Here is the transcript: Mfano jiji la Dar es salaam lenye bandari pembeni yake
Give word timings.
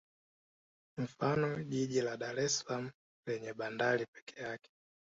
Mfano 0.97 1.63
jiji 1.63 2.01
la 2.01 2.17
Dar 2.17 2.39
es 2.39 2.53
salaam 2.59 2.91
lenye 3.25 3.53
bandari 3.53 4.05
pembeni 4.05 4.41
yake 4.47 4.69